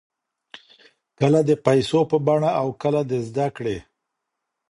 [1.19, 3.77] کله د پیسو په بڼه او کله د زده کړې.